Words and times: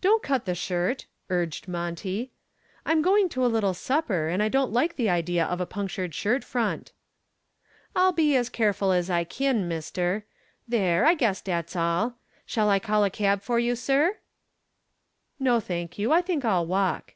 "Don't 0.00 0.22
cut 0.22 0.44
the 0.44 0.54
shirt," 0.54 1.06
urged 1.28 1.66
Monty. 1.66 2.30
"I'm 2.86 3.02
going 3.02 3.28
to 3.30 3.44
a 3.44 3.50
little 3.50 3.74
supper 3.74 4.28
and 4.28 4.44
I 4.44 4.48
don't 4.48 4.70
like 4.72 4.94
the 4.94 5.10
idea 5.10 5.44
of 5.44 5.60
a 5.60 5.66
punctured 5.66 6.14
shirt 6.14 6.44
front." 6.44 6.92
"I'll 7.96 8.12
be 8.12 8.36
as 8.36 8.48
careful 8.48 8.92
as 8.92 9.10
I 9.10 9.24
kin, 9.24 9.66
mister. 9.66 10.24
There, 10.68 11.04
I 11.04 11.14
guess 11.14 11.40
dat's 11.40 11.74
all. 11.74 12.14
Shall 12.46 12.70
I 12.70 12.78
call 12.78 13.02
a 13.02 13.10
cab 13.10 13.42
for 13.42 13.58
you, 13.58 13.74
sir?" 13.74 14.18
"No, 15.40 15.58
thank 15.58 15.98
you, 15.98 16.12
I 16.12 16.22
think 16.22 16.44
I'll 16.44 16.64
walk." 16.66 17.14